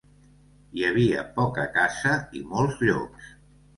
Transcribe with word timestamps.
Hi 0.77 0.85
havia 0.87 1.25
poca 1.37 1.67
caça 1.75 2.17
i 2.41 2.45
molts 2.55 2.83
llops. 2.89 3.29